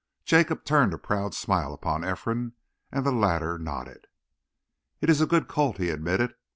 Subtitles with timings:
[0.25, 2.53] Jacob turned a proud smile upon Ephraim,
[2.91, 4.07] and the latter nodded.
[4.99, 6.33] "It is a good colt," he admitted.